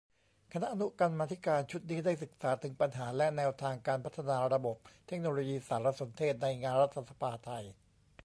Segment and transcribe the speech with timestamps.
[0.53, 4.75] คณะอนุกรรมาธิการชุดนี้ ได้ศึกษาถึงปัญหา และ แนวทางการพัฒนาระบบ
[5.07, 7.63] เทคโนโลยีสารสนเทศในงานรัฐสภาไทย